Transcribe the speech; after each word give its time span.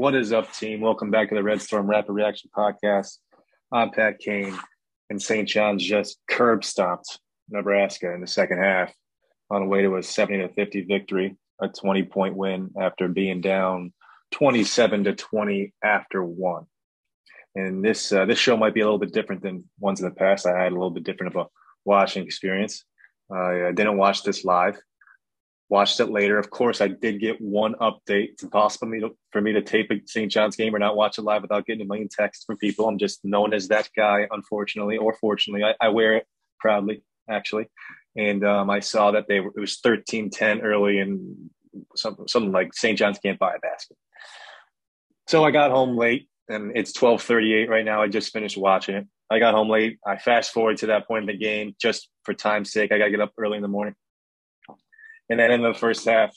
What 0.00 0.14
is 0.14 0.32
up, 0.32 0.50
team? 0.54 0.80
Welcome 0.80 1.10
back 1.10 1.28
to 1.28 1.34
the 1.34 1.42
Red 1.42 1.60
Storm 1.60 1.86
Rapid 1.86 2.12
Reaction 2.12 2.48
Podcast. 2.56 3.18
I'm 3.70 3.90
Pat 3.90 4.18
Kane, 4.18 4.58
and 5.10 5.20
St. 5.20 5.46
John's 5.46 5.84
just 5.84 6.18
curb 6.26 6.64
stomped 6.64 7.18
Nebraska 7.50 8.10
in 8.14 8.22
the 8.22 8.26
second 8.26 8.60
half 8.60 8.94
on 9.50 9.60
the 9.60 9.68
way 9.68 9.82
to 9.82 9.96
a 9.96 10.02
70 10.02 10.38
to 10.38 10.48
50 10.54 10.84
victory, 10.84 11.36
a 11.60 11.68
20 11.68 12.04
point 12.04 12.34
win 12.34 12.70
after 12.80 13.08
being 13.08 13.42
down 13.42 13.92
27 14.30 15.04
to 15.04 15.14
20 15.14 15.74
after 15.84 16.24
one. 16.24 16.64
And 17.54 17.84
this 17.84 18.10
uh, 18.10 18.24
this 18.24 18.38
show 18.38 18.56
might 18.56 18.72
be 18.72 18.80
a 18.80 18.84
little 18.84 18.98
bit 18.98 19.12
different 19.12 19.42
than 19.42 19.68
ones 19.80 20.00
in 20.00 20.08
the 20.08 20.14
past. 20.14 20.46
I 20.46 20.62
had 20.62 20.72
a 20.72 20.76
little 20.76 20.88
bit 20.88 21.04
different 21.04 21.36
of 21.36 21.42
a 21.44 21.48
watching 21.84 22.24
experience. 22.24 22.86
Uh, 23.30 23.66
I 23.66 23.72
didn't 23.72 23.98
watch 23.98 24.22
this 24.22 24.46
live 24.46 24.80
watched 25.70 26.00
it 26.00 26.10
later. 26.10 26.38
Of 26.38 26.50
course, 26.50 26.80
I 26.80 26.88
did 26.88 27.20
get 27.20 27.40
one 27.40 27.74
update. 27.74 28.30
It's 28.32 28.42
impossible 28.42 29.10
for 29.30 29.40
me 29.40 29.52
to, 29.52 29.62
tape 29.62 29.90
a 29.90 30.00
St. 30.04 30.30
John's 30.30 30.56
game 30.56 30.74
or 30.74 30.78
not 30.78 30.96
watch 30.96 31.16
it 31.16 31.22
live 31.22 31.42
without 31.42 31.64
getting 31.64 31.82
a 31.82 31.84
million 31.86 32.08
texts 32.08 32.44
from 32.44 32.58
people. 32.58 32.88
I'm 32.88 32.98
just 32.98 33.24
known 33.24 33.54
as 33.54 33.68
that 33.68 33.88
guy, 33.96 34.26
unfortunately, 34.30 34.96
or 34.96 35.14
fortunately. 35.14 35.64
I, 35.64 35.74
I 35.80 35.88
wear 35.90 36.16
it 36.16 36.26
proudly, 36.58 37.02
actually. 37.30 37.68
And 38.16 38.44
um, 38.44 38.68
I 38.68 38.80
saw 38.80 39.12
that 39.12 39.28
they 39.28 39.38
were, 39.38 39.52
it 39.56 39.60
was 39.60 39.78
13 39.78 40.30
10 40.30 40.60
early 40.60 40.98
and 40.98 41.50
something, 41.94 42.26
something 42.26 42.52
like 42.52 42.74
St. 42.74 42.98
John's 42.98 43.20
can't 43.20 43.38
buy 43.38 43.54
a 43.54 43.60
basket. 43.60 43.96
So 45.28 45.44
I 45.44 45.52
got 45.52 45.70
home 45.70 45.96
late 45.96 46.28
and 46.48 46.76
it's 46.76 46.92
12:38 46.92 47.68
right 47.68 47.84
now. 47.84 48.02
I 48.02 48.08
just 48.08 48.32
finished 48.32 48.56
watching 48.56 48.96
it. 48.96 49.06
I 49.30 49.38
got 49.38 49.54
home 49.54 49.68
late. 49.68 49.98
I 50.04 50.16
fast 50.16 50.52
forward 50.52 50.78
to 50.78 50.86
that 50.86 51.06
point 51.06 51.22
in 51.22 51.26
the 51.28 51.38
game 51.38 51.76
just 51.80 52.08
for 52.24 52.34
time's 52.34 52.72
sake. 52.72 52.90
I 52.90 52.98
got 52.98 53.04
to 53.04 53.10
get 53.12 53.20
up 53.20 53.32
early 53.38 53.54
in 53.54 53.62
the 53.62 53.68
morning. 53.68 53.94
And 55.30 55.38
then 55.38 55.52
in 55.52 55.62
the 55.62 55.72
first 55.72 56.04
half 56.04 56.36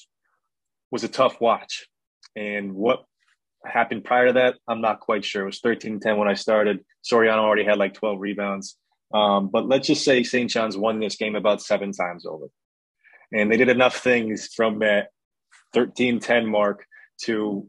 was 0.92 1.04
a 1.04 1.10
tough 1.10 1.42
watch. 1.42 1.88
And 2.36 2.74
what 2.74 3.04
happened 3.66 4.06
prior 4.06 4.28
to 4.28 4.34
that, 4.34 4.56
I'm 4.68 4.82
not 4.82 5.00
quite 5.00 5.26
sure. 5.26 5.42
It 5.42 5.48
was 5.48 5.60
13 5.60 6.00
10 6.00 6.18
when 6.18 6.28
I 6.28 6.36
started. 6.36 6.86
Soriano 7.04 7.40
already 7.40 7.66
had 7.66 7.80
like 7.80 7.96
12 7.96 8.20
rebounds. 8.20 8.78
Um, 9.14 9.50
but 9.50 9.68
let's 9.68 9.88
just 9.88 10.06
say 10.06 10.24
St. 10.24 10.50
John's 10.50 10.78
won 10.78 11.00
this 11.00 11.16
game 11.16 11.36
about 11.36 11.62
seven 11.62 11.92
times 11.92 12.26
over. 12.26 12.48
And 13.32 13.52
they 13.52 13.58
did 13.58 13.70
enough 13.70 13.98
things 13.98 14.54
from 14.56 14.80
that 14.80 15.08
13 15.74 16.20
10 16.20 16.46
mark 16.46 16.86
to 17.24 17.68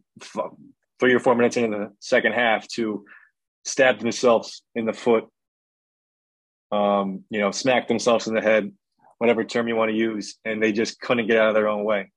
three 1.00 1.14
or 1.14 1.20
four 1.20 1.34
minutes 1.34 1.56
into 1.56 1.76
the 1.76 1.92
second 2.00 2.32
half 2.32 2.68
to 2.68 3.04
stab 3.64 3.98
themselves 3.98 4.62
in 4.74 4.84
the 4.84 4.92
foot, 4.92 5.24
um, 6.70 7.24
you 7.30 7.40
know, 7.40 7.50
smack 7.50 7.88
themselves 7.88 8.26
in 8.26 8.34
the 8.34 8.42
head, 8.42 8.72
whatever 9.24 9.42
term 9.42 9.68
you 9.68 9.74
want 9.74 9.90
to 9.90 9.96
use, 9.96 10.36
and 10.44 10.62
they 10.62 10.70
just 10.70 11.00
couldn't 11.00 11.26
get 11.26 11.38
out 11.38 11.48
of 11.48 11.54
their 11.54 11.68
own 11.68 11.82
way. 11.82 12.10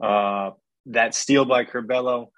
Uh, 0.00 0.50
that 0.86 1.12
steal 1.12 1.44
by 1.44 1.64
Curbelo 1.64 2.28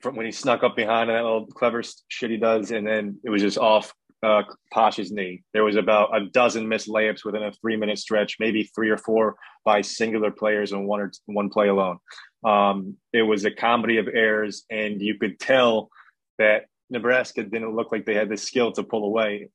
from 0.00 0.14
when 0.14 0.24
he 0.24 0.30
snuck 0.30 0.62
up 0.62 0.76
behind 0.76 1.10
and 1.10 1.18
that 1.18 1.24
little 1.24 1.46
clever 1.46 1.82
shit 2.06 2.30
he 2.30 2.36
does, 2.36 2.70
and 2.70 2.86
then 2.86 3.18
it 3.24 3.30
was 3.30 3.42
just 3.42 3.58
off 3.58 3.92
uh, 4.22 4.42
Posh's 4.72 5.10
knee. 5.10 5.42
There 5.52 5.64
was 5.64 5.74
about 5.74 6.16
a 6.16 6.26
dozen 6.26 6.68
missed 6.68 6.88
layups 6.88 7.24
within 7.24 7.42
a 7.42 7.50
three 7.50 7.76
minute 7.76 7.98
stretch, 7.98 8.36
maybe 8.38 8.70
three 8.72 8.90
or 8.90 8.98
four 8.98 9.34
by 9.64 9.80
singular 9.80 10.30
players 10.30 10.70
and 10.70 10.86
one 10.86 11.00
or 11.00 11.10
one 11.26 11.50
play 11.50 11.66
alone. 11.66 11.98
Um, 12.44 12.96
it 13.12 13.22
was 13.22 13.44
a 13.44 13.50
comedy 13.50 13.96
of 13.98 14.06
errors, 14.06 14.64
and 14.70 15.02
you 15.02 15.18
could 15.18 15.40
tell 15.40 15.90
that 16.38 16.66
Nebraska 16.88 17.42
didn't 17.42 17.74
look 17.74 17.90
like 17.90 18.06
they 18.06 18.14
had 18.14 18.28
the 18.28 18.36
skill 18.36 18.70
to 18.72 18.84
pull 18.84 19.04
away 19.04 19.48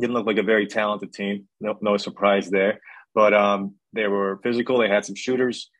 didn't 0.00 0.14
look 0.14 0.26
like 0.26 0.38
a 0.38 0.42
very 0.42 0.66
talented 0.66 1.12
team. 1.12 1.48
No, 1.60 1.76
no 1.80 1.96
surprise 1.96 2.50
there. 2.50 2.80
But 3.14 3.34
um, 3.34 3.74
they 3.92 4.06
were 4.06 4.38
physical. 4.42 4.78
They 4.78 4.88
had 4.88 5.04
some 5.04 5.14
shooters. 5.14 5.70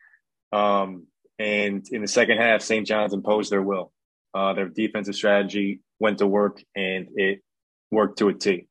Um, 0.51 1.07
and 1.37 1.85
in 1.91 2.01
the 2.01 2.07
second 2.07 2.37
half, 2.37 2.61
St. 2.61 2.85
John's 2.85 3.13
imposed 3.13 3.51
their 3.51 3.61
will. 3.61 3.91
Uh, 4.33 4.53
their 4.53 4.67
defensive 4.67 5.15
strategy 5.15 5.79
went 5.99 6.19
to 6.19 6.27
work, 6.27 6.61
and 6.75 7.07
it 7.15 7.41
worked 7.91 8.19
to 8.19 8.29
a 8.29 8.33
T. 8.33 8.67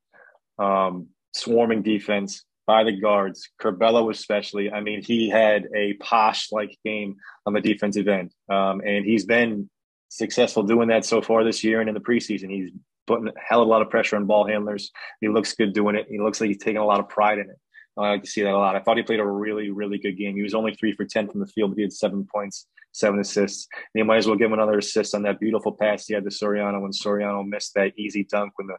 Um, 0.59 1.09
swarming 1.35 1.83
defense 1.83 2.45
by 2.67 2.85
the 2.85 2.93
guards, 2.93 3.49
Curbelo 3.61 4.11
especially. 4.11 4.71
I 4.71 4.81
mean, 4.81 5.03
he 5.03 5.31
had 5.31 5.67
a 5.75 5.95
posh 5.95 6.53
like 6.53 6.77
game 6.85 7.17
on 7.47 7.55
the 7.55 7.61
defensive 7.61 8.07
end, 8.07 8.33
um, 8.51 8.83
and 8.85 9.05
he's 9.05 9.25
been 9.25 9.71
successful 10.11 10.63
doing 10.63 10.89
that 10.89 11.05
so 11.05 11.23
far 11.23 11.45
this 11.45 11.65
year 11.65 11.81
and 11.81 11.89
in 11.89 11.95
the 11.95 12.01
preseason. 12.01 12.51
He's 12.51 12.71
putting 13.09 13.29
a 13.29 13.33
hell 13.37 13.63
of 13.63 13.67
a 13.67 13.71
lot 13.71 13.83
of 13.83 13.91
pressure 13.91 14.17
on 14.17 14.27
ball 14.27 14.47
handlers. 14.47 14.93
He 15.21 15.29
looks 15.29 15.55
good 15.55 15.73
doing 15.73 15.97
it. 15.97 16.07
He 16.09 16.21
looks 16.21 16.41
like 16.41 16.49
he's 16.49 16.59
taking 16.59 16.77
a 16.77 16.87
lot 16.87 17.01
of 17.01 17.09
pride 17.09 17.39
in 17.39 17.51
it. 17.51 17.59
I 17.99 18.11
like 18.11 18.23
to 18.23 18.31
see 18.31 18.43
that 18.43 18.55
a 18.55 18.57
lot. 18.57 18.77
I 18.77 18.81
thought 18.81 18.97
he 18.97 19.03
played 19.03 19.19
a 19.19 19.27
really, 19.27 19.71
really 19.71 19.99
good 19.99 20.17
game. 20.17 20.37
He 20.37 20.43
was 20.43 20.55
only 20.55 20.75
three 20.75 20.93
for 20.93 21.05
10 21.05 21.29
from 21.29 21.41
the 21.41 21.47
field, 21.47 21.73
but 21.73 21.79
he 21.79 21.83
had 21.83 21.93
seven 21.93 22.27
points, 22.33 22.67
seven 22.93 23.19
assists. 23.19 23.67
And 23.95 24.07
might 24.07 24.19
as 24.19 24.27
well 24.29 24.37
give 24.37 24.47
him 24.47 24.53
another 24.53 24.79
assist 24.79 25.15
on 25.15 25.23
that 25.23 25.41
beautiful 25.41 25.73
pass 25.73 26.07
he 26.07 26.15
had 26.15 26.23
to 26.25 26.31
Soriano 26.31 26.81
when 26.81 26.93
Soriano 26.93 27.45
missed 27.47 27.75
that 27.75 27.99
easy 27.99 28.23
dunk 28.23 28.53
when 28.57 28.69
the 28.69 28.77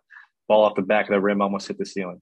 ball 0.47 0.63
off 0.63 0.75
the 0.75 0.81
back 0.81 1.09
of 1.09 1.13
the 1.13 1.19
rim 1.19 1.41
almost 1.41 1.67
hit 1.67 1.77
the 1.77 1.85
ceiling. 1.85 2.21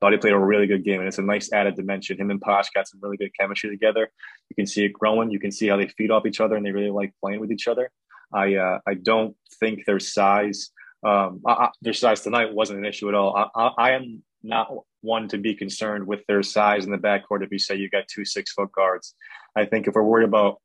Thought 0.00 0.12
he 0.12 0.18
played 0.18 0.34
a 0.34 0.38
really 0.38 0.66
good 0.66 0.84
game, 0.84 1.00
and 1.00 1.08
it's 1.08 1.18
a 1.18 1.22
nice 1.22 1.52
added 1.52 1.76
dimension. 1.76 2.18
Him 2.18 2.30
and 2.30 2.40
Posh 2.40 2.68
got 2.70 2.86
some 2.86 3.00
really 3.02 3.16
good 3.16 3.30
chemistry 3.38 3.70
together. 3.70 4.10
You 4.50 4.56
can 4.56 4.66
see 4.66 4.84
it 4.84 4.92
growing. 4.92 5.30
You 5.30 5.38
can 5.38 5.50
see 5.50 5.68
how 5.68 5.76
they 5.76 5.88
feed 5.88 6.10
off 6.10 6.26
each 6.26 6.40
other, 6.40 6.56
and 6.56 6.66
they 6.66 6.72
really 6.72 6.90
like 6.90 7.14
playing 7.22 7.40
with 7.40 7.50
each 7.50 7.68
other. 7.68 7.90
I 8.32 8.56
uh, 8.56 8.78
I 8.86 8.94
don't 8.94 9.36
think 9.60 9.84
their 9.84 10.00
size 10.00 10.70
um, 11.04 11.40
I, 11.46 11.68
their 11.82 11.92
size 11.92 12.22
tonight 12.22 12.52
wasn't 12.52 12.78
an 12.78 12.86
issue 12.86 13.08
at 13.08 13.14
all. 13.14 13.36
I, 13.36 13.48
I, 13.54 13.70
I, 13.78 13.90
am 13.92 14.22
not 14.42 14.72
one 15.02 15.28
to 15.28 15.38
be 15.38 15.54
concerned 15.54 16.06
with 16.06 16.20
their 16.26 16.42
size 16.42 16.86
in 16.86 16.92
the 16.92 16.98
backcourt. 16.98 17.44
If 17.44 17.52
you 17.52 17.58
say 17.58 17.76
you 17.76 17.90
got 17.90 18.08
two 18.08 18.24
six 18.24 18.52
foot 18.52 18.72
guards, 18.72 19.14
I 19.54 19.66
think 19.66 19.86
if 19.86 19.94
we're 19.94 20.02
worried 20.02 20.28
about 20.28 20.60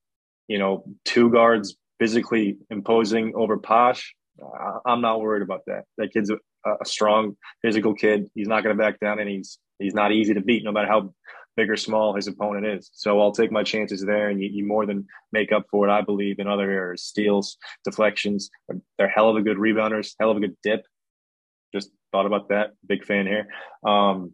you 0.48 0.58
know 0.58 0.86
two 1.04 1.30
guards 1.30 1.76
physically 2.00 2.58
imposing 2.70 3.34
over 3.36 3.58
Posh, 3.58 4.16
I'm 4.86 5.02
not 5.02 5.22
worried 5.22 5.44
about 5.44 5.62
that. 5.68 5.84
That 5.98 6.14
kid's 6.14 6.30
a, 6.30 6.38
a 6.66 6.86
strong 6.86 7.36
physical 7.62 7.94
kid. 7.94 8.30
He's 8.34 8.48
not 8.48 8.64
going 8.64 8.76
to 8.76 8.82
back 8.82 9.00
down, 9.00 9.20
and 9.20 9.30
he's 9.30 9.60
he's 9.78 9.94
not 9.94 10.12
easy 10.12 10.34
to 10.34 10.42
beat, 10.42 10.64
no 10.64 10.72
matter 10.72 10.88
how 10.88 11.14
big 11.56 11.70
or 11.70 11.78
small 11.78 12.16
his 12.16 12.28
opponent 12.28 12.66
is. 12.66 12.90
So 12.94 13.20
I'll 13.20 13.32
take 13.32 13.52
my 13.52 13.64
chances 13.64 14.04
there, 14.04 14.30
and 14.30 14.42
you, 14.42 14.50
you, 14.52 14.66
more 14.66 14.86
than 14.86 15.08
make 15.32 15.52
up 15.52 15.66
for 15.70 15.88
it, 15.88 15.92
I 15.92 16.02
believe, 16.02 16.40
in 16.40 16.48
other 16.48 16.70
areas. 16.70 17.04
Steals, 17.04 17.58
deflections, 17.84 18.50
they're 18.98 19.10
hell 19.10 19.30
of 19.30 19.36
a 19.36 19.42
good 19.42 19.58
rebounders, 19.58 20.14
hell 20.20 20.32
of 20.32 20.38
a 20.38 20.42
good 20.42 20.58
dip. 20.64 20.86
Just 21.74 21.92
thought 22.12 22.26
about 22.26 22.50
that. 22.50 22.72
Big 22.88 23.06
fan 23.06 23.28
here. 23.28 23.48
Um, 23.86 24.34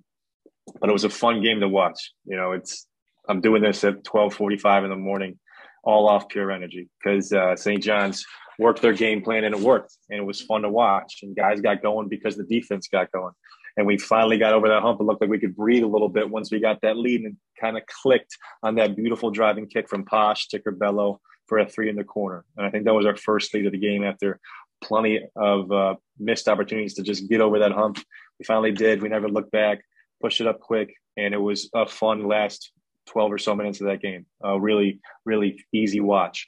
but 0.80 0.90
it 0.90 0.94
was 0.94 1.04
a 1.04 1.10
fun 1.10 1.42
game 1.42 1.60
to 1.60 1.70
watch. 1.70 2.14
You 2.26 2.38
know, 2.38 2.54
it's 2.54 2.88
I'm 3.28 3.42
doing 3.42 3.62
this 3.62 3.84
at 3.84 4.04
12:45 4.04 4.84
in 4.84 4.90
the 4.90 4.96
morning, 4.96 5.40
all 5.84 6.08
off 6.08 6.30
pure 6.30 6.52
energy 6.52 6.90
because 7.04 7.32
uh, 7.34 7.56
St. 7.56 7.82
John's 7.82 8.26
worked 8.58 8.82
their 8.82 8.94
game 8.94 9.22
plan 9.22 9.44
and 9.44 9.56
it 9.56 9.62
worked, 9.62 9.98
and 10.10 10.20
it 10.20 10.26
was 10.26 10.42
fun 10.42 10.62
to 10.62 10.70
watch. 10.70 11.20
And 11.24 11.36
guys 11.36 11.62
got 11.62 11.82
going 11.82 12.08
because 12.08 12.36
the 12.36 12.44
defense 12.44 12.88
got 12.88 13.12
going 13.12 13.34
and 13.78 13.86
we 13.86 13.98
finally 13.98 14.38
got 14.38 14.54
over 14.54 14.68
that 14.68 14.82
hump. 14.82 15.00
It 15.00 15.04
looked 15.04 15.22
like 15.22 15.30
we 15.30 15.40
could 15.40 15.56
breathe 15.56 15.84
a 15.84 15.88
little 15.88 16.10
bit 16.10 16.30
once 16.30 16.52
we 16.52 16.60
got 16.60 16.82
that 16.82 16.98
lead 16.98 17.22
and 17.22 17.36
kind 17.60 17.78
of 17.78 17.84
clicked 17.88 18.38
on 18.64 18.76
that 18.76 18.96
beautiful 18.96 19.32
driving 19.32 19.68
kick 19.68 19.90
from 19.90 20.06
Posh 20.06 20.48
to 20.50 20.60
Curbelo 20.60 21.20
for 21.48 21.60
a 21.60 21.68
three 21.68 21.90
in 21.90 21.96
the 21.96 22.04
corner. 22.04 22.46
And 22.58 22.66
I 22.66 22.70
think 22.70 22.86
that 22.86 22.94
was 22.94 23.06
our 23.06 23.16
first 23.16 23.54
lead 23.54 23.66
of 23.66 23.72
the 23.72 23.78
game 23.78 24.04
after 24.04 24.40
plenty 24.82 25.22
of 25.36 25.72
uh, 25.72 25.96
missed 26.20 26.48
opportunities 26.48 26.96
to 26.96 27.04
just 27.04 27.30
get 27.30 27.42
over 27.42 27.60
that 27.60 27.72
hump. 27.72 27.98
We 28.40 28.46
finally 28.46 28.72
did. 28.72 29.02
We 29.02 29.10
never 29.10 29.30
looked 29.30 29.52
back, 29.52 29.80
pushed 30.22 30.42
it 30.42 30.48
up 30.48 30.60
quick, 30.60 30.94
and 31.18 31.34
it 31.34 31.38
was 31.38 31.70
a 31.74 31.86
fun 31.86 32.28
last 32.28 32.72
12 33.08 33.34
or 33.34 33.38
so 33.38 33.56
minutes 33.56 33.82
of 33.82 33.88
that 33.88 34.02
game. 34.02 34.26
Really, 34.44 35.00
really 35.26 35.64
easy 35.74 36.00
watch. 36.00 36.48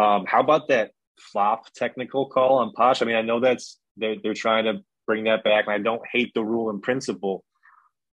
Um, 0.00 0.26
how 0.26 0.40
about 0.40 0.68
that 0.68 0.92
flop 1.18 1.72
technical 1.74 2.26
call 2.26 2.58
on 2.58 2.72
Posh? 2.72 3.02
I 3.02 3.04
mean, 3.04 3.16
I 3.16 3.22
know 3.22 3.40
that's 3.40 3.78
they're, 3.96 4.16
they're 4.22 4.34
trying 4.34 4.64
to 4.64 4.82
bring 5.08 5.24
that 5.24 5.42
back. 5.42 5.64
And 5.66 5.74
I 5.74 5.78
don't 5.78 6.02
hate 6.12 6.32
the 6.34 6.44
rule 6.44 6.70
in 6.70 6.80
principle, 6.80 7.44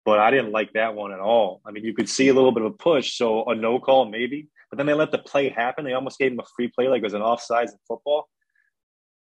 but 0.04 0.20
I 0.20 0.30
didn't 0.30 0.52
like 0.52 0.74
that 0.74 0.94
one 0.94 1.10
at 1.10 1.18
all. 1.18 1.60
I 1.66 1.72
mean, 1.72 1.84
you 1.84 1.94
could 1.94 2.08
see 2.08 2.28
a 2.28 2.34
little 2.34 2.52
bit 2.52 2.62
of 2.62 2.72
a 2.72 2.76
push, 2.76 3.14
so 3.14 3.44
a 3.46 3.54
no 3.56 3.80
call 3.80 4.04
maybe, 4.04 4.48
but 4.70 4.76
then 4.76 4.86
they 4.86 4.94
let 4.94 5.10
the 5.10 5.18
play 5.18 5.48
happen. 5.48 5.84
They 5.84 5.94
almost 5.94 6.18
gave 6.18 6.30
him 6.30 6.38
a 6.38 6.44
free 6.54 6.68
play 6.68 6.86
like 6.86 7.00
it 7.00 7.04
was 7.04 7.14
an 7.14 7.22
offsides 7.22 7.72
in 7.72 7.78
football, 7.88 8.28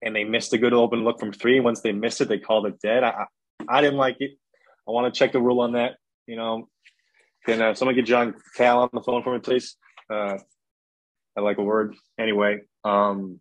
and 0.02 0.16
they 0.16 0.24
missed 0.24 0.54
a 0.54 0.58
good 0.58 0.74
open 0.74 1.04
look 1.04 1.20
from 1.20 1.34
three. 1.34 1.60
Once 1.60 1.82
they 1.82 1.92
missed 1.92 2.22
it, 2.22 2.30
they 2.30 2.40
called 2.40 2.68
it 2.68 2.80
dead. 2.82 3.04
I 3.04 3.26
I 3.68 3.82
didn't 3.82 3.98
like 3.98 4.18
it. 4.20 4.32
I 4.88 4.92
want 4.92 5.12
to 5.12 5.18
check 5.18 5.32
the 5.34 5.42
rule 5.42 5.62
on 5.62 5.74
that. 5.74 5.98
You 6.28 6.36
know, 6.36 6.70
can 7.46 7.62
uh, 7.62 7.74
someone 7.74 7.96
get 7.96 8.06
John 8.06 8.36
Cal 8.56 8.82
on 8.82 8.90
the 8.94 9.02
phone 9.02 9.24
for 9.24 9.34
me, 9.34 9.40
please? 9.40 9.76
Uh, 10.10 10.38
I 11.38 11.42
like 11.42 11.58
a 11.58 11.64
word. 11.64 11.96
Anyway, 12.20 12.62
um, 12.84 13.40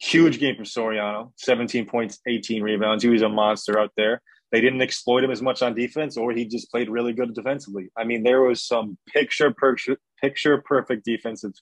Huge 0.00 0.38
game 0.38 0.54
from 0.56 0.64
Soriano, 0.64 1.32
17 1.36 1.86
points, 1.86 2.20
18 2.26 2.62
rebounds. 2.62 3.02
He 3.02 3.10
was 3.10 3.22
a 3.22 3.28
monster 3.28 3.78
out 3.78 3.92
there. 3.96 4.22
They 4.50 4.60
didn't 4.60 4.80
exploit 4.80 5.24
him 5.24 5.30
as 5.30 5.42
much 5.42 5.60
on 5.60 5.74
defense, 5.74 6.16
or 6.16 6.32
he 6.32 6.46
just 6.46 6.70
played 6.70 6.88
really 6.88 7.12
good 7.12 7.34
defensively. 7.34 7.90
I 7.96 8.04
mean, 8.04 8.22
there 8.22 8.40
was 8.40 8.62
some 8.62 8.96
picture 9.12 9.52
picture, 9.52 9.98
picture 10.20 10.62
perfect 10.64 11.04
defensive 11.04 11.52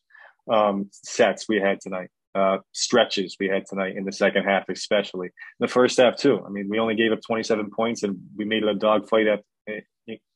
um, 0.51 0.89
sets 0.93 1.49
we 1.49 1.59
had 1.59 1.81
tonight, 1.81 2.11
uh, 2.35 2.59
stretches 2.73 3.37
we 3.41 3.49
had 3.49 3.67
tonight 3.67 3.97
in 3.97 4.05
the 4.05 4.13
second 4.13 4.45
half, 4.45 4.69
especially 4.69 5.31
the 5.59 5.67
first 5.67 5.97
half 5.97 6.17
too. 6.17 6.41
I 6.47 6.51
mean, 6.51 6.69
we 6.69 6.79
only 6.79 6.95
gave 6.95 7.11
up 7.13 7.21
27 7.27 7.71
points, 7.71 8.03
and 8.05 8.19
we 8.37 8.45
made 8.45 8.63
it 8.63 8.69
a 8.69 8.75
dogfight 8.75 9.27
at, 9.27 9.43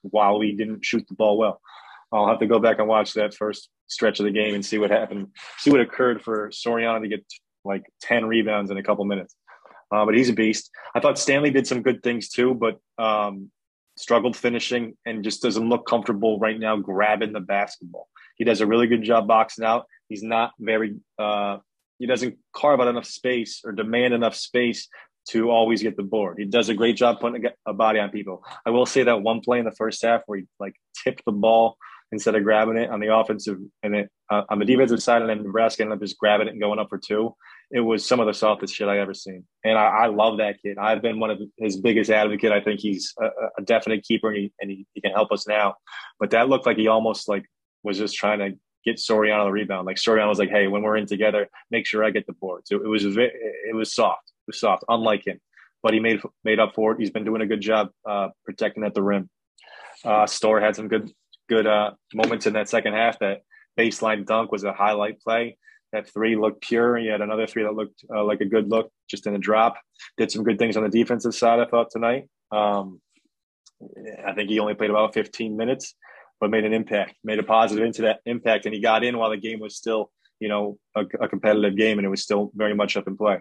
while 0.02 0.38
we 0.38 0.52
didn't 0.56 0.84
shoot 0.84 1.06
the 1.08 1.14
ball 1.14 1.38
well. 1.38 1.60
I'll 2.12 2.28
have 2.28 2.40
to 2.40 2.46
go 2.46 2.58
back 2.58 2.80
and 2.80 2.88
watch 2.88 3.14
that 3.14 3.34
first 3.34 3.68
stretch 3.86 4.18
of 4.18 4.24
the 4.24 4.32
game 4.32 4.54
and 4.54 4.64
see 4.64 4.78
what 4.78 4.90
happened, 4.90 5.28
see 5.58 5.70
what 5.70 5.80
occurred 5.80 6.22
for 6.22 6.48
Soriano 6.50 7.00
to 7.02 7.08
get 7.08 7.24
like 7.64 7.84
10 8.02 8.26
rebounds 8.26 8.70
in 8.70 8.76
a 8.76 8.82
couple 8.82 9.04
minutes. 9.04 9.34
Uh, 9.92 10.04
but 10.04 10.14
he's 10.14 10.28
a 10.28 10.32
beast. 10.32 10.70
I 10.94 11.00
thought 11.00 11.18
Stanley 11.18 11.50
did 11.50 11.66
some 11.66 11.82
good 11.82 12.02
things 12.02 12.28
too, 12.28 12.54
but 12.54 12.78
um, 13.02 13.50
struggled 13.96 14.36
finishing 14.36 14.96
and 15.04 15.24
just 15.24 15.42
doesn't 15.42 15.68
look 15.68 15.86
comfortable 15.86 16.38
right 16.38 16.58
now 16.58 16.76
grabbing 16.76 17.32
the 17.32 17.40
basketball. 17.40 18.08
He 18.36 18.44
does 18.44 18.60
a 18.60 18.66
really 18.66 18.86
good 18.86 19.02
job 19.02 19.26
boxing 19.26 19.64
out. 19.64 19.86
He's 20.08 20.22
not 20.22 20.52
very, 20.58 20.96
uh, 21.18 21.58
he 21.98 22.06
doesn't 22.06 22.38
carve 22.54 22.80
out 22.80 22.88
enough 22.88 23.04
space 23.04 23.62
or 23.64 23.72
demand 23.72 24.14
enough 24.14 24.34
space 24.34 24.88
to 25.28 25.50
always 25.50 25.82
get 25.82 25.96
the 25.96 26.02
board. 26.02 26.36
He 26.38 26.46
does 26.46 26.68
a 26.68 26.74
great 26.74 26.96
job 26.96 27.20
putting 27.20 27.44
a 27.66 27.74
body 27.74 27.98
on 27.98 28.10
people. 28.10 28.42
I 28.64 28.70
will 28.70 28.86
say 28.86 29.02
that 29.02 29.22
one 29.22 29.40
play 29.40 29.58
in 29.58 29.64
the 29.64 29.72
first 29.72 30.02
half 30.02 30.22
where 30.26 30.38
he 30.38 30.46
like 30.58 30.74
tipped 31.04 31.24
the 31.26 31.32
ball 31.32 31.76
instead 32.12 32.34
of 32.34 32.42
grabbing 32.42 32.76
it 32.76 32.90
on 32.90 33.00
the 33.00 33.14
offensive 33.14 33.58
and 33.82 33.94
it 33.94 34.10
uh, 34.30 34.42
on 34.48 34.58
the 34.58 34.64
defensive 34.64 35.02
side, 35.02 35.22
and 35.22 35.30
then 35.30 35.42
Nebraska 35.42 35.82
ended 35.82 35.96
up 35.96 36.02
just 36.02 36.18
grabbing 36.18 36.46
it 36.46 36.52
and 36.52 36.60
going 36.60 36.78
up 36.78 36.88
for 36.88 36.98
two. 36.98 37.34
It 37.70 37.80
was 37.80 38.06
some 38.06 38.20
of 38.20 38.26
the 38.26 38.34
softest 38.34 38.74
shit 38.74 38.88
I 38.88 38.98
ever 38.98 39.14
seen, 39.14 39.44
and 39.64 39.78
I, 39.78 39.86
I 39.86 40.06
love 40.06 40.38
that 40.38 40.60
kid. 40.62 40.78
I've 40.78 41.02
been 41.02 41.20
one 41.20 41.30
of 41.30 41.40
his 41.58 41.80
biggest 41.80 42.10
advocate. 42.10 42.52
I 42.52 42.60
think 42.60 42.80
he's 42.80 43.14
a, 43.20 43.26
a 43.58 43.62
definite 43.62 44.04
keeper, 44.04 44.28
and, 44.28 44.36
he, 44.36 44.52
and 44.60 44.70
he, 44.70 44.86
he, 44.94 45.00
can 45.00 45.12
help 45.12 45.30
us 45.32 45.46
now. 45.46 45.76
But 46.18 46.30
that 46.30 46.48
looked 46.48 46.66
like 46.66 46.76
he 46.76 46.88
almost 46.88 47.28
like 47.28 47.44
was 47.82 47.98
just 47.98 48.16
trying 48.16 48.40
to 48.40 48.58
get 48.84 48.96
Soriano 48.96 49.44
the 49.44 49.52
rebound. 49.52 49.86
Like 49.86 49.96
Soriano 49.96 50.28
was 50.28 50.38
like, 50.38 50.50
"Hey, 50.50 50.66
when 50.66 50.82
we're 50.82 50.96
in 50.96 51.06
together, 51.06 51.48
make 51.70 51.86
sure 51.86 52.04
I 52.04 52.10
get 52.10 52.26
the 52.26 52.32
board." 52.32 52.62
So 52.66 52.76
it 52.76 52.88
was 52.88 53.04
it 53.04 53.74
was 53.74 53.94
soft, 53.94 54.28
it 54.28 54.48
was 54.48 54.60
soft, 54.60 54.84
unlike 54.88 55.26
him. 55.26 55.40
But 55.82 55.94
he 55.94 56.00
made 56.00 56.20
made 56.44 56.58
up 56.58 56.74
for 56.74 56.92
it. 56.92 57.00
He's 57.00 57.10
been 57.10 57.24
doing 57.24 57.40
a 57.40 57.46
good 57.46 57.60
job 57.60 57.90
uh, 58.08 58.28
protecting 58.44 58.84
at 58.84 58.94
the 58.94 59.02
rim. 59.02 59.30
Uh, 60.04 60.26
Storr 60.26 60.60
had 60.60 60.76
some 60.76 60.88
good 60.88 61.12
good 61.50 61.66
uh, 61.66 61.90
moments 62.14 62.46
in 62.46 62.54
that 62.54 62.68
second 62.68 62.94
half. 62.94 63.18
That 63.18 63.42
baseline 63.78 64.24
dunk 64.24 64.52
was 64.52 64.64
a 64.64 64.72
highlight 64.72 65.20
play. 65.20 65.58
That 65.92 66.08
three 66.08 66.36
looked 66.36 66.62
pure. 66.62 66.96
He 66.96 67.08
had 67.08 67.20
another 67.20 67.48
three 67.48 67.64
that 67.64 67.74
looked 67.74 68.04
uh, 68.14 68.24
like 68.24 68.40
a 68.40 68.44
good 68.46 68.70
look 68.70 68.90
just 69.10 69.26
in 69.26 69.34
a 69.34 69.38
drop. 69.38 69.76
Did 70.16 70.30
some 70.30 70.44
good 70.44 70.58
things 70.58 70.76
on 70.76 70.84
the 70.84 70.88
defensive 70.88 71.34
side, 71.34 71.58
I 71.58 71.66
thought, 71.66 71.90
tonight. 71.90 72.28
Um, 72.52 73.00
I 74.24 74.32
think 74.34 74.48
he 74.48 74.60
only 74.60 74.74
played 74.74 74.90
about 74.90 75.12
15 75.12 75.56
minutes, 75.56 75.94
but 76.40 76.50
made 76.50 76.64
an 76.64 76.72
impact, 76.72 77.16
made 77.24 77.40
a 77.40 77.42
positive 77.42 77.84
into 77.84 78.02
that 78.02 78.20
impact. 78.24 78.66
And 78.66 78.74
he 78.74 78.80
got 78.80 79.02
in 79.02 79.18
while 79.18 79.30
the 79.30 79.36
game 79.36 79.58
was 79.58 79.76
still, 79.76 80.12
you 80.38 80.48
know, 80.48 80.78
a, 80.94 81.04
a 81.20 81.28
competitive 81.28 81.76
game 81.76 81.98
and 81.98 82.06
it 82.06 82.10
was 82.10 82.22
still 82.22 82.52
very 82.54 82.74
much 82.74 82.96
up 82.96 83.08
in 83.08 83.16
play. 83.16 83.40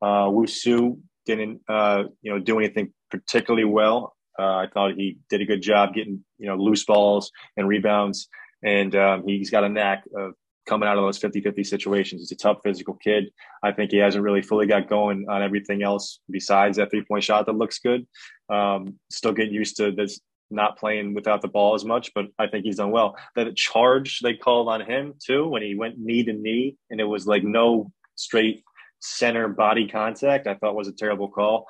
Uh, 0.00 0.26
Wusu 0.26 1.00
didn't, 1.26 1.62
uh, 1.68 2.04
you 2.22 2.30
know, 2.30 2.38
do 2.38 2.58
anything 2.58 2.92
particularly 3.10 3.64
well. 3.64 4.14
Uh, 4.38 4.56
I 4.56 4.66
thought 4.72 4.94
he 4.94 5.18
did 5.28 5.40
a 5.40 5.46
good 5.46 5.62
job 5.62 5.94
getting 5.94 6.24
you 6.38 6.48
know 6.48 6.56
loose 6.56 6.84
balls 6.84 7.30
and 7.56 7.68
rebounds, 7.68 8.28
and 8.62 8.94
um, 8.96 9.24
he's 9.26 9.50
got 9.50 9.64
a 9.64 9.68
knack 9.68 10.04
of 10.16 10.34
coming 10.66 10.88
out 10.88 10.96
of 10.96 11.04
those 11.04 11.18
50-50 11.18 11.66
situations. 11.66 12.22
He's 12.22 12.32
a 12.32 12.36
tough 12.36 12.58
physical 12.64 12.94
kid. 12.94 13.30
I 13.62 13.72
think 13.72 13.90
he 13.90 13.98
hasn't 13.98 14.24
really 14.24 14.42
fully 14.42 14.66
got 14.66 14.88
going 14.88 15.26
on 15.28 15.42
everything 15.42 15.82
else 15.82 16.20
besides 16.30 16.78
that 16.78 16.90
three 16.90 17.04
point 17.04 17.24
shot 17.24 17.46
that 17.46 17.56
looks 17.56 17.78
good. 17.78 18.06
Um, 18.48 18.98
still 19.10 19.32
getting 19.32 19.52
used 19.52 19.76
to 19.76 19.92
this 19.92 20.20
not 20.50 20.78
playing 20.78 21.14
without 21.14 21.42
the 21.42 21.48
ball 21.48 21.74
as 21.74 21.84
much, 21.84 22.12
but 22.14 22.26
I 22.38 22.46
think 22.46 22.64
he's 22.64 22.76
done 22.76 22.90
well. 22.90 23.16
That 23.34 23.54
charge 23.56 24.20
they 24.20 24.34
called 24.34 24.68
on 24.68 24.80
him 24.80 25.14
too 25.24 25.48
when 25.48 25.62
he 25.62 25.74
went 25.74 25.98
knee 25.98 26.24
to 26.24 26.32
knee, 26.32 26.76
and 26.90 27.00
it 27.00 27.04
was 27.04 27.26
like 27.26 27.42
no 27.42 27.92
straight 28.14 28.62
center 29.00 29.48
body 29.48 29.88
contact. 29.88 30.46
I 30.46 30.54
thought 30.54 30.74
was 30.74 30.88
a 30.88 30.92
terrible 30.92 31.28
call 31.28 31.66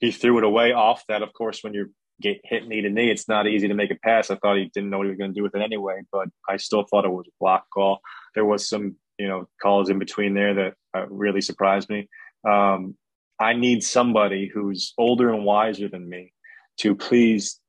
he 0.00 0.12
threw 0.12 0.38
it 0.38 0.44
away 0.44 0.72
off 0.72 1.04
that. 1.08 1.22
Of 1.22 1.32
course, 1.32 1.62
when 1.62 1.74
you 1.74 1.92
get 2.20 2.40
hit 2.44 2.66
knee 2.66 2.82
to 2.82 2.90
knee, 2.90 3.10
it's 3.10 3.28
not 3.28 3.46
easy 3.46 3.68
to 3.68 3.74
make 3.74 3.90
a 3.90 3.96
pass. 3.96 4.30
I 4.30 4.36
thought 4.36 4.56
he 4.56 4.70
didn't 4.72 4.90
know 4.90 4.98
what 4.98 5.04
he 5.04 5.10
was 5.10 5.18
going 5.18 5.32
to 5.32 5.38
do 5.38 5.42
with 5.42 5.54
it 5.54 5.62
anyway, 5.62 6.00
but 6.12 6.28
I 6.48 6.56
still 6.56 6.84
thought 6.84 7.04
it 7.04 7.10
was 7.10 7.26
a 7.26 7.36
block 7.40 7.66
call. 7.72 8.00
There 8.34 8.44
was 8.44 8.68
some, 8.68 8.96
you 9.18 9.28
know, 9.28 9.48
calls 9.60 9.90
in 9.90 9.98
between 9.98 10.34
there 10.34 10.54
that 10.54 10.74
uh, 10.94 11.06
really 11.08 11.40
surprised 11.40 11.88
me. 11.88 12.08
Um, 12.48 12.96
I 13.38 13.52
need 13.52 13.82
somebody 13.82 14.50
who's 14.52 14.94
older 14.96 15.32
and 15.32 15.44
wiser 15.44 15.88
than 15.88 16.08
me 16.08 16.32
to 16.78 16.94
please 16.94 17.60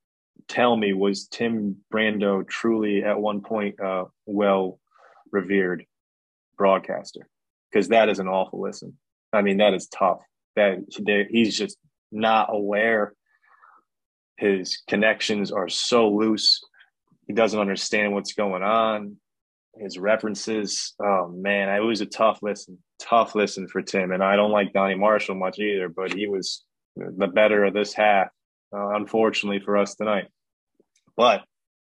tell 0.47 0.75
me 0.75 0.93
was 0.93 1.27
Tim 1.27 1.77
Brando 1.93 2.47
truly 2.47 3.03
at 3.03 3.19
one 3.19 3.41
point 3.41 3.79
uh, 3.81 4.05
well 4.25 4.79
revered 5.31 5.85
broadcaster? 6.57 7.27
Because 7.71 7.89
that 7.89 8.07
is 8.07 8.19
an 8.19 8.27
awful 8.27 8.61
listen. 8.61 8.97
I 9.33 9.41
mean, 9.41 9.57
that 9.57 9.73
is 9.73 9.87
tough. 9.87 10.19
That 10.55 10.79
he's 11.29 11.57
just 11.57 11.77
not 12.11 12.49
aware. 12.51 13.13
His 14.37 14.81
connections 14.87 15.51
are 15.51 15.69
so 15.69 16.09
loose. 16.09 16.63
He 17.27 17.33
doesn't 17.33 17.59
understand 17.59 18.13
what's 18.13 18.33
going 18.33 18.63
on. 18.63 19.17
His 19.79 19.97
references, 19.97 20.93
oh 20.99 21.27
man, 21.27 21.69
it 21.69 21.79
was 21.81 22.01
a 22.01 22.05
tough 22.05 22.39
listen, 22.41 22.79
tough 22.99 23.35
listen 23.35 23.67
for 23.67 23.81
Tim. 23.81 24.11
And 24.11 24.23
I 24.23 24.35
don't 24.35 24.51
like 24.51 24.73
Donny 24.73 24.95
Marshall 24.95 25.35
much 25.35 25.59
either, 25.59 25.89
but 25.89 26.13
he 26.13 26.27
was 26.27 26.63
the 26.95 27.27
better 27.27 27.63
of 27.63 27.73
this 27.73 27.93
half, 27.93 28.27
uh, 28.75 28.89
unfortunately 28.95 29.59
for 29.59 29.77
us 29.77 29.95
tonight. 29.95 30.27
But 31.15 31.43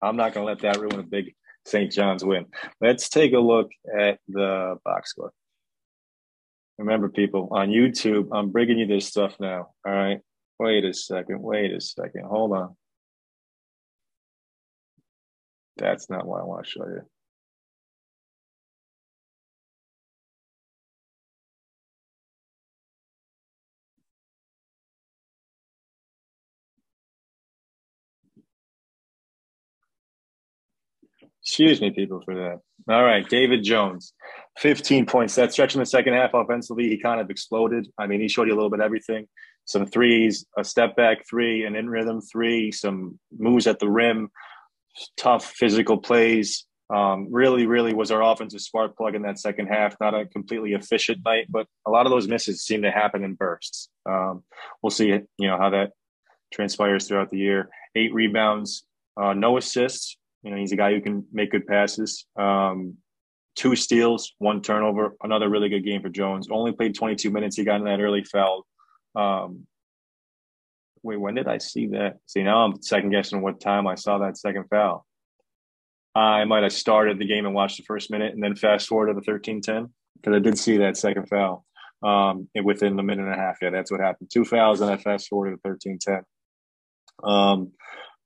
I'm 0.02 0.18
not 0.18 0.34
going 0.34 0.46
to 0.46 0.52
let 0.52 0.62
that 0.62 0.82
ruin 0.82 1.00
a 1.00 1.04
big 1.04 1.36
St. 1.66 1.92
John's 1.92 2.24
win. 2.24 2.48
Let's 2.82 3.10
take 3.10 3.34
a 3.34 3.40
look 3.40 3.70
at 3.98 4.20
the 4.28 4.78
box 4.84 5.12
score. 5.12 5.32
Remember, 6.80 7.10
people 7.10 7.50
on 7.52 7.68
YouTube, 7.68 8.30
I'm 8.32 8.52
bringing 8.52 8.80
you 8.80 8.88
this 8.88 9.06
stuff 9.06 9.36
now. 9.38 9.68
All 9.86 9.94
right. 9.94 10.20
Wait 10.60 10.86
a 10.86 10.94
second. 10.94 11.42
Wait 11.42 11.74
a 11.74 11.82
second. 11.82 12.24
Hold 12.24 12.54
on. 12.54 12.76
That's 15.76 16.10
not 16.10 16.26
what 16.26 16.40
I 16.40 16.46
want 16.46 16.66
to 16.66 16.72
show 16.72 16.86
you. 16.86 17.02
Excuse 31.42 31.80
me, 31.82 31.92
people, 31.92 32.22
for 32.24 32.36
that. 32.36 32.60
All 32.94 33.04
right, 33.04 33.28
David 33.28 33.64
Jones, 33.64 34.14
15 34.58 35.06
points. 35.06 35.36
That 35.36 35.54
stretch 35.54 35.74
in 35.74 35.80
the 35.80 35.86
second 35.86 36.14
half 36.14 36.32
offensively, 36.34 36.90
he 36.90 37.00
kind 37.00 37.22
of 37.22 37.30
exploded. 37.30 37.88
I 37.98 38.08
mean, 38.08 38.20
he 38.20 38.28
showed 38.28 38.48
you 38.48 38.54
a 38.54 38.56
little 38.56 38.70
bit 38.70 38.82
everything 38.82 39.28
some 39.70 39.86
threes, 39.86 40.48
a 40.58 40.64
step 40.64 40.96
back 40.96 41.20
three, 41.30 41.64
an 41.64 41.76
in 41.76 41.88
rhythm 41.88 42.22
three, 42.22 42.72
some 42.72 43.20
moves 43.38 43.68
at 43.68 43.78
the 43.78 43.90
rim, 43.90 44.32
tough 45.16 45.46
physical 45.46 45.98
plays. 45.98 46.66
Um, 46.92 47.28
really, 47.30 47.68
really 47.68 47.94
was 47.94 48.10
our 48.10 48.24
offensive 48.24 48.62
spark 48.62 48.98
plug 48.98 49.14
in 49.14 49.22
that 49.22 49.38
second 49.38 49.68
half. 49.68 49.96
Not 50.02 50.16
a 50.16 50.26
completely 50.26 50.74
efficient 50.74 51.20
night, 51.24 51.46
but 51.50 51.68
a 51.86 51.92
lot 51.92 52.08
of 52.08 52.12
those 52.12 52.28
misses 52.28 52.66
seem 52.66 52.82
to 52.82 52.90
happen 52.90 53.24
in 53.24 53.36
bursts. 53.36 53.90
Um, 54.10 54.44
we'll 54.82 54.90
see, 54.90 55.10
you 55.10 55.48
know, 55.48 55.60
how 55.60 55.70
that 55.70 55.92
transpires 56.52 57.08
throughout 57.08 57.30
the 57.30 57.38
year. 57.38 57.70
Eight 57.96 58.12
rebounds, 58.12 58.86
uh, 59.22 59.34
no 59.34 59.58
assists. 59.58 60.18
You 60.44 60.52
know, 60.52 60.58
he's 60.58 60.72
a 60.72 60.78
guy 60.78 60.94
who 60.94 61.02
can 61.02 61.26
make 61.32 61.52
good 61.52 61.68
passes. 61.68 62.26
Um, 62.38 62.96
two 63.56 63.76
steals, 63.76 64.34
one 64.38 64.62
turnover. 64.62 65.16
Another 65.22 65.50
really 65.50 65.70
good 65.70 65.84
game 65.84 66.02
for 66.02 66.10
Jones. 66.10 66.48
Only 66.50 66.72
played 66.72 66.96
22 66.96 67.30
minutes. 67.30 67.58
He 67.58 67.64
got 67.64 67.80
in 67.80 67.86
that 67.86 68.00
early 68.00 68.24
foul 68.24 68.66
um, 69.16 69.66
wait, 71.04 71.20
when 71.20 71.36
did 71.36 71.48
I 71.48 71.58
see 71.58 71.88
that? 71.88 72.18
See, 72.26 72.44
now 72.44 72.66
I'm 72.66 72.82
second 72.82 73.12
guessing 73.12 73.42
what 73.42 73.60
time 73.60 73.88
I 73.88 73.96
saw 73.96 74.20
that 74.20 74.38
second 74.38 74.66
foul. 74.70 75.06
I 76.16 76.44
might 76.46 76.64
have 76.64 76.74
started 76.74 77.20
the 77.20 77.28
game 77.28 77.46
and 77.46 77.56
watched 77.56 77.78
the 77.78 77.84
first 77.84 78.12
minute 78.12 78.34
and 78.34 78.44
then 78.44 78.56
fast 78.56 78.88
forward 78.88 79.08
to 79.08 79.14
the 79.14 79.22
13 79.22 79.62
10 79.62 79.90
because 80.18 80.36
I 80.36 80.40
did 80.40 80.58
see 80.58 80.78
that 80.78 80.98
second 80.98 81.30
foul 81.30 81.66
um, 82.04 82.50
within 82.64 82.96
the 82.96 83.04
minute 83.04 83.26
and 83.26 83.34
a 83.34 83.38
half. 83.38 83.58
Yeah, 83.62 83.70
that's 83.70 83.92
what 83.92 84.02
happened. 84.02 84.30
Two 84.34 84.44
fouls 84.44 84.82
and 84.82 84.92
I 84.92 84.98
fast 84.98 85.30
forward 85.30 85.52
to 85.52 85.58
13 85.58 86.00
10. 86.00 86.22
Um, 87.24 87.72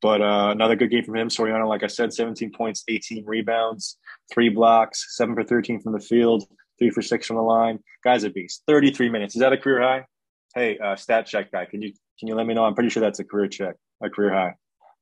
but 0.04 0.22
uh, 0.22 0.50
another 0.52 0.76
good 0.76 0.92
game 0.92 1.04
from 1.04 1.16
him. 1.16 1.30
Soriano, 1.30 1.68
like 1.68 1.82
I 1.82 1.88
said, 1.88 2.14
17 2.14 2.52
points, 2.52 2.84
18 2.88 3.26
rebounds, 3.26 3.98
three 4.32 4.50
blocks, 4.50 5.18
seven 5.18 5.34
for 5.34 5.44
13 5.44 5.80
from 5.82 5.94
the 5.94 6.00
field, 6.00 6.44
three 6.78 6.92
for 6.92 7.02
six 7.02 7.26
from 7.26 7.38
the 7.38 7.42
line. 7.42 7.80
Guy's 8.04 8.24
a 8.24 8.30
beast. 8.30 8.62
33 8.68 9.10
minutes. 9.10 9.36
Is 9.36 9.40
that 9.40 9.54
a 9.54 9.58
career 9.58 9.82
high? 9.82 10.06
hey, 10.54 10.78
uh, 10.78 10.96
stat 10.96 11.26
check 11.26 11.52
guy, 11.52 11.66
can 11.66 11.82
you 11.82 11.94
can 12.20 12.28
you 12.28 12.36
let 12.36 12.46
me 12.46 12.54
know? 12.54 12.64
I'm 12.64 12.76
pretty 12.76 12.90
sure 12.90 13.02
that's 13.02 13.20
a 13.20 13.24
career 13.24 13.48
check, 13.48 13.76
a 14.02 14.10
career 14.10 14.34
high. 14.34 14.56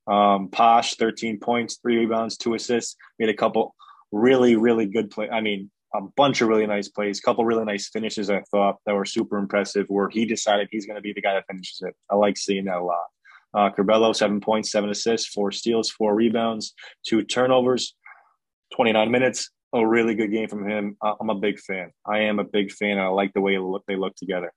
Um, 0.07 0.49
Posh, 0.49 0.95
13 0.95 1.39
points, 1.39 1.77
three 1.81 1.97
rebounds, 1.97 2.37
two 2.37 2.53
assists. 2.53 2.95
Made 3.19 3.29
a 3.29 3.35
couple 3.35 3.75
really, 4.11 4.55
really 4.55 4.85
good 4.85 5.11
play. 5.11 5.29
I 5.29 5.41
mean, 5.41 5.69
a 5.93 6.01
bunch 6.15 6.41
of 6.41 6.47
really 6.47 6.65
nice 6.65 6.87
plays, 6.87 7.19
a 7.19 7.21
couple 7.21 7.45
really 7.45 7.65
nice 7.65 7.89
finishes. 7.89 8.29
I 8.29 8.41
thought 8.49 8.77
that 8.85 8.95
were 8.95 9.05
super 9.05 9.37
impressive. 9.37 9.85
Where 9.89 10.09
he 10.09 10.25
decided 10.25 10.69
he's 10.71 10.85
going 10.85 10.95
to 10.95 11.01
be 11.01 11.13
the 11.13 11.21
guy 11.21 11.33
that 11.33 11.45
finishes 11.47 11.81
it. 11.81 11.95
I 12.09 12.15
like 12.15 12.37
seeing 12.37 12.65
that 12.65 12.77
a 12.77 12.83
lot. 12.83 13.05
Uh, 13.53 13.69
Curbelo, 13.69 14.15
seven 14.15 14.39
points, 14.39 14.71
seven 14.71 14.89
assists, 14.89 15.27
four 15.27 15.51
steals, 15.51 15.89
four 15.89 16.15
rebounds, 16.15 16.73
two 17.05 17.23
turnovers, 17.23 17.95
29 18.75 19.11
minutes. 19.11 19.49
A 19.73 19.87
really 19.87 20.15
good 20.15 20.31
game 20.31 20.49
from 20.49 20.67
him. 20.67 20.97
I'm 21.01 21.29
a 21.29 21.35
big 21.35 21.57
fan. 21.57 21.91
I 22.05 22.19
am 22.21 22.39
a 22.39 22.43
big 22.43 22.71
fan. 22.73 22.91
and 22.91 23.01
I 23.01 23.07
like 23.07 23.33
the 23.33 23.39
way 23.39 23.57
they 23.87 23.95
look 23.95 24.15
together. 24.17 24.51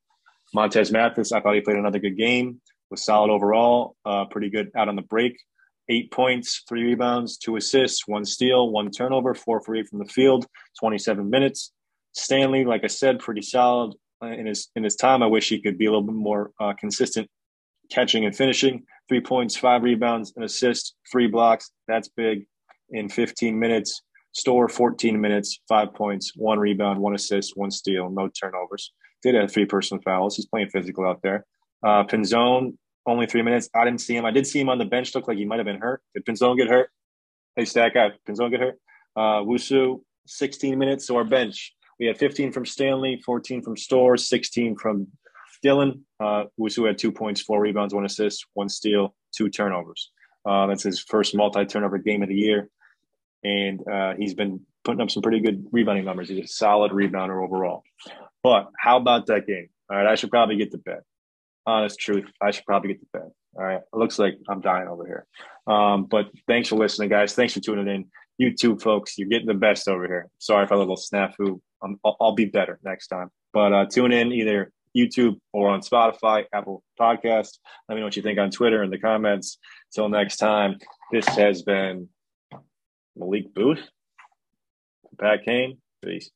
Montez 0.52 0.90
Mathis, 0.90 1.30
I 1.30 1.40
thought 1.40 1.54
he 1.54 1.60
played 1.60 1.76
another 1.76 2.00
good 2.00 2.16
game. 2.16 2.60
Was 2.90 3.04
solid 3.04 3.30
overall. 3.30 3.96
Uh, 4.04 4.24
pretty 4.24 4.50
good 4.50 4.70
out 4.76 4.88
on 4.88 4.96
the 4.96 5.02
break. 5.02 5.36
eight 5.88 6.10
points, 6.10 6.62
three 6.68 6.82
rebounds, 6.82 7.36
two 7.36 7.56
assists, 7.56 8.08
one 8.08 8.24
steal, 8.24 8.70
one 8.70 8.90
turnover, 8.90 9.34
four 9.34 9.60
for 9.60 9.76
eight 9.76 9.88
from 9.88 9.98
the 10.00 10.04
field, 10.06 10.46
27 10.80 11.28
minutes. 11.28 11.72
Stanley, 12.12 12.64
like 12.64 12.84
I 12.84 12.88
said, 12.88 13.18
pretty 13.18 13.42
solid 13.42 13.94
in 14.22 14.46
his 14.46 14.68
in 14.74 14.82
his 14.84 14.96
time. 14.96 15.22
I 15.22 15.26
wish 15.26 15.48
he 15.48 15.60
could 15.60 15.78
be 15.78 15.86
a 15.86 15.90
little 15.90 16.06
bit 16.06 16.14
more 16.14 16.52
uh, 16.60 16.72
consistent 16.78 17.28
catching 17.94 18.24
and 18.24 18.34
finishing. 18.34 18.82
Three 19.08 19.20
points, 19.20 19.56
five 19.56 19.82
rebounds, 19.82 20.32
an 20.36 20.42
assist, 20.42 20.94
three 21.10 21.28
blocks. 21.28 21.70
That's 21.86 22.08
big 22.08 22.46
in 22.90 23.08
15 23.08 23.58
minutes. 23.58 24.02
Storr 24.32 24.68
14 24.68 25.20
minutes, 25.20 25.60
five 25.68 25.94
points, 25.94 26.32
one 26.34 26.58
rebound, 26.58 26.98
one 26.98 27.14
assist, 27.14 27.52
one 27.56 27.70
steal, 27.70 28.10
no 28.10 28.28
turnovers. 28.28 28.92
Did 29.22 29.36
have 29.36 29.52
three 29.52 29.64
personal 29.64 30.02
fouls. 30.02 30.34
He's 30.34 30.46
playing 30.46 30.70
physical 30.70 31.06
out 31.06 31.20
there. 31.22 31.46
Uh, 31.86 32.02
Pinzon, 32.04 32.76
only 33.06 33.26
three 33.26 33.42
minutes. 33.42 33.68
I 33.74 33.84
didn't 33.84 34.00
see 34.00 34.16
him. 34.16 34.24
I 34.24 34.32
did 34.32 34.46
see 34.46 34.60
him 34.60 34.68
on 34.68 34.78
the 34.78 34.84
bench. 34.84 35.14
Looked 35.14 35.28
like 35.28 35.38
he 35.38 35.44
might 35.44 35.60
have 35.60 35.66
been 35.66 35.80
hurt. 35.80 36.02
Did 36.14 36.24
Pinzon 36.24 36.56
get 36.56 36.68
hurt? 36.68 36.90
Hey, 37.54 37.64
stack 37.64 37.94
out. 37.94 38.12
Pinzon 38.28 38.50
get 38.50 38.60
hurt? 38.60 38.78
Uh, 39.14 39.44
Wusu, 39.44 40.00
16 40.26 40.76
minutes. 40.76 41.06
So 41.06 41.16
our 41.16 41.24
bench, 41.24 41.72
we 42.00 42.06
had 42.06 42.18
15 42.18 42.50
from 42.50 42.66
Stanley, 42.66 43.22
14 43.24 43.62
from 43.62 43.76
Storr, 43.76 44.16
16 44.16 44.76
from 44.76 45.06
Dylan. 45.64 46.00
Uh, 46.20 46.44
Wusu 46.60 46.86
had 46.86 46.98
two 46.98 47.12
points, 47.12 47.40
four 47.40 47.60
rebounds, 47.60 47.94
one 47.94 48.04
assist, 48.04 48.46
one 48.54 48.68
steal, 48.68 49.14
two 49.34 49.48
turnovers. 49.48 50.10
Uh, 50.46 50.66
that's 50.66 50.82
his 50.82 51.00
first 51.00 51.34
multi-turnover 51.34 51.98
game 51.98 52.22
of 52.22 52.28
the 52.28 52.34
year, 52.34 52.68
and 53.42 53.80
uh, 53.88 54.14
he's 54.18 54.34
been 54.34 54.60
putting 54.84 55.00
up 55.00 55.10
some 55.10 55.22
pretty 55.22 55.40
good 55.40 55.66
rebounding 55.72 56.04
numbers. 56.04 56.28
He's 56.28 56.44
a 56.44 56.46
solid 56.46 56.92
rebounder 56.92 57.42
overall. 57.42 57.82
But 58.42 58.68
how 58.78 58.98
about 58.98 59.26
that 59.26 59.46
game? 59.46 59.68
All 59.90 59.96
right, 59.96 60.06
I 60.06 60.16
should 60.16 60.30
probably 60.30 60.56
get 60.56 60.70
to 60.72 60.78
bed. 60.78 61.00
Honest 61.66 61.98
truth, 61.98 62.26
I 62.42 62.50
should 62.50 62.66
probably 62.66 62.90
get 62.90 63.00
to 63.00 63.06
bed. 63.14 63.30
All 63.56 63.64
right, 63.64 63.80
it 63.80 63.96
looks 63.96 64.18
like 64.18 64.34
I'm 64.48 64.60
dying 64.60 64.88
over 64.88 65.06
here. 65.06 65.26
Um, 65.66 66.04
but 66.04 66.26
thanks 66.46 66.68
for 66.68 66.76
listening, 66.76 67.08
guys. 67.08 67.34
Thanks 67.34 67.54
for 67.54 67.60
tuning 67.60 67.88
in. 67.88 68.04
YouTube 68.40 68.82
folks, 68.82 69.16
you're 69.16 69.28
getting 69.28 69.46
the 69.46 69.54
best 69.54 69.88
over 69.88 70.06
here. 70.06 70.28
Sorry 70.38 70.66
for 70.66 70.74
a 70.74 70.78
little 70.78 70.96
snafu. 70.96 71.60
i 71.82 71.88
will 72.20 72.34
be 72.34 72.46
better 72.46 72.80
next 72.84 73.06
time. 73.06 73.30
But 73.52 73.72
uh, 73.72 73.86
tune 73.86 74.12
in 74.12 74.32
either 74.32 74.72
YouTube 74.96 75.38
or 75.52 75.68
on 75.68 75.80
Spotify, 75.80 76.44
Apple 76.52 76.82
Podcast. 76.98 77.58
Let 77.88 77.94
me 77.94 78.00
know 78.00 78.06
what 78.06 78.16
you 78.16 78.22
think 78.22 78.38
on 78.38 78.50
Twitter 78.50 78.82
in 78.82 78.90
the 78.90 78.98
comments. 78.98 79.58
Till 79.94 80.08
next 80.08 80.36
time, 80.36 80.78
this 81.12 81.26
has 81.28 81.62
been 81.62 82.08
Malik 83.16 83.52
Booth, 83.54 83.88
Pat 85.18 85.44
Kane. 85.44 85.78
Peace. 86.02 86.30